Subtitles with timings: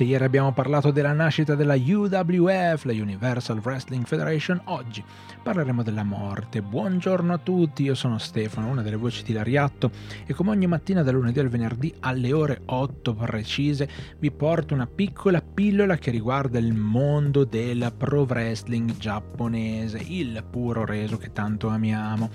[0.00, 5.04] Se ieri abbiamo parlato della nascita della UWF, la Universal Wrestling Federation, oggi
[5.42, 6.62] parleremo della morte.
[6.62, 9.90] Buongiorno a tutti, io sono Stefano, una delle voci di Lariatto
[10.24, 14.86] e come ogni mattina dal lunedì al venerdì alle ore 8 precise vi porto una
[14.86, 21.68] piccola pillola che riguarda il mondo del pro wrestling giapponese, il puro reso che tanto
[21.68, 22.30] amiamo.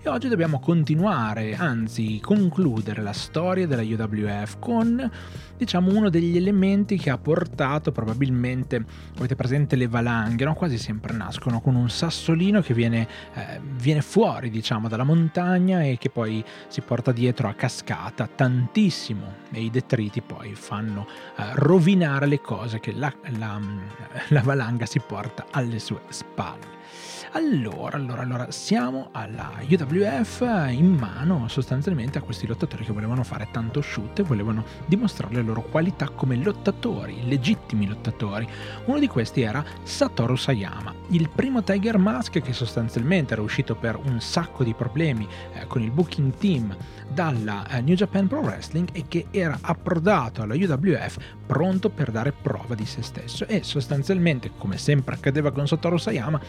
[0.00, 5.10] E oggi dobbiamo continuare, anzi concludere la storia della UWF con
[5.56, 8.84] diciamo uno degli elementi che ha portato probabilmente,
[9.16, 10.54] avete presente le valanghe, no?
[10.54, 15.98] quasi sempre nascono con un sassolino che viene, eh, viene fuori diciamo dalla montagna e
[15.98, 22.26] che poi si porta dietro a cascata tantissimo e i detriti poi fanno eh, rovinare
[22.26, 23.60] le cose che la, la,
[24.28, 26.76] la valanga si porta alle sue spalle.
[27.32, 30.40] Allora, allora, allora, siamo alla UWF
[30.70, 35.42] in mano sostanzialmente a questi lottatori che volevano fare tanto shoot e volevano dimostrare le
[35.42, 38.46] loro qualità come lottatori, legittimi lottatori.
[38.86, 43.96] Uno di questi era Satoru Sayama, il primo Tiger Mask che sostanzialmente era uscito per
[43.96, 46.76] un sacco di problemi eh, con il booking team
[47.08, 52.32] dalla eh, New Japan Pro Wrestling e che era approdato alla UWF pronto per dare
[52.32, 56.40] prova di se stesso e sostanzialmente, come sempre accadeva con Satoru Sayama,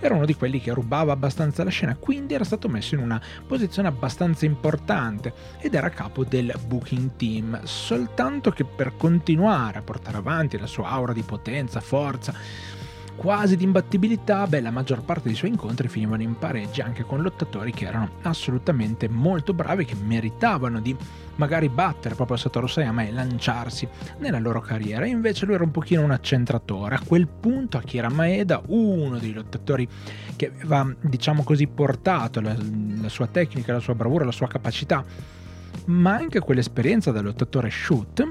[0.00, 3.20] era uno di quelli che rubava abbastanza la scena, quindi era stato messo in una
[3.46, 10.18] posizione abbastanza importante ed era capo del booking team, soltanto che per continuare a portare
[10.18, 12.34] avanti la sua aura di potenza, forza,
[13.16, 17.22] quasi di imbattibilità, beh, la maggior parte dei suoi incontri finivano in pareggi anche con
[17.22, 20.94] lottatori che erano assolutamente molto bravi, che meritavano di
[21.36, 25.06] magari battere proprio Satoru Sayama e lanciarsi nella loro carriera.
[25.06, 26.96] invece lui era un pochino un accentratore.
[26.96, 29.88] A quel punto Akira Maeda, uno dei lottatori
[30.36, 32.54] che aveva, diciamo così, portato la,
[33.00, 35.02] la sua tecnica, la sua bravura, la sua capacità,
[35.86, 38.26] ma anche quell'esperienza da lottatore shoot,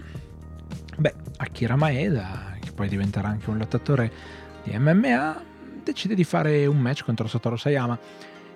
[1.38, 4.12] Akira Maeda, che poi diventerà anche un lottatore
[4.64, 5.44] di MMA
[5.84, 7.98] decide di fare un match contro Satoru Sayama.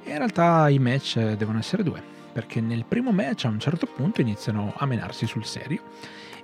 [0.03, 2.02] E in realtà i match devono essere due,
[2.34, 5.81] perché nel primo match a un certo punto iniziano a menarsi sul serio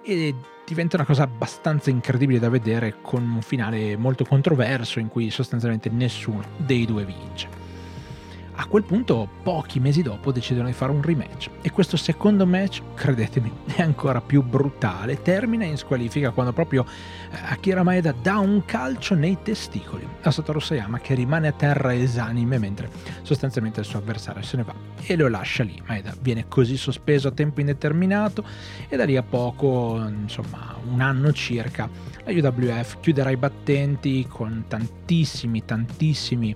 [0.04, 0.34] e
[0.66, 5.90] diventa una cosa abbastanza incredibile da vedere con un finale molto controverso in cui sostanzialmente
[5.90, 7.57] nessuno dei due vince.
[8.60, 12.82] A quel punto, pochi mesi dopo, decidono di fare un rematch e questo secondo match,
[12.96, 18.66] credetemi, è ancora più brutale, termina in squalifica quando proprio eh, Akira Maeda dà un
[18.66, 22.90] calcio nei testicoli a Satoru Sayama che rimane a terra esanime mentre
[23.22, 24.74] sostanzialmente il suo avversario se ne va
[25.04, 25.80] e lo lascia lì.
[25.86, 28.44] Maeda viene così sospeso a tempo indeterminato
[28.90, 31.88] e da lì a poco, insomma, un anno circa,
[32.24, 36.56] la UWF chiuderà i battenti con tantissimi, tantissimi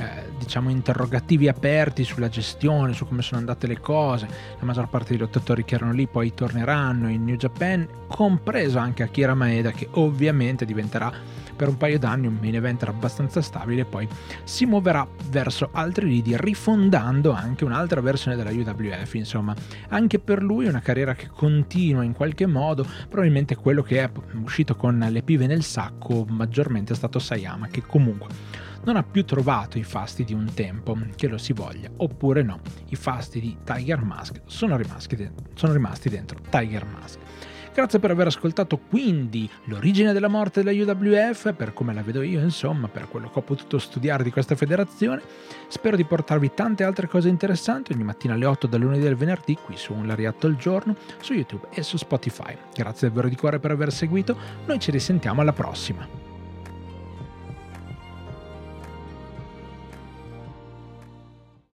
[0.00, 4.26] eh, diciamo interrogativi aperti sulla gestione, su come sono andate le cose.
[4.58, 9.02] La maggior parte dei lottatori che erano lì poi torneranno in New Japan, compreso anche
[9.02, 11.12] Akira Maeda che ovviamente diventerà
[11.60, 14.08] per un paio d'anni un main eventer abbastanza stabile, poi
[14.44, 19.12] si muoverà verso altri lidi, rifondando anche un'altra versione della UWF.
[19.12, 19.54] Insomma,
[19.88, 22.86] anche per lui una carriera che continua in qualche modo.
[23.06, 24.10] Probabilmente quello che è
[24.42, 28.28] uscito con le pive nel sacco maggiormente è stato Sayama, che comunque
[28.84, 32.60] non ha più trovato i fasti di un tempo, che lo si voglia, oppure no,
[32.88, 37.18] i fasti di Tiger Mask sono rimasti, de- sono rimasti dentro Tiger Mask.
[37.72, 42.40] Grazie per aver ascoltato quindi l'origine della morte della UWF, per come la vedo io,
[42.40, 45.22] insomma, per quello che ho potuto studiare di questa federazione.
[45.68, 49.56] Spero di portarvi tante altre cose interessanti ogni mattina alle 8 dal lunedì al venerdì
[49.64, 52.56] qui su Un Lariatto al giorno, su YouTube e su Spotify.
[52.74, 54.36] Grazie davvero di cuore per aver seguito,
[54.66, 56.29] noi ci risentiamo alla prossima.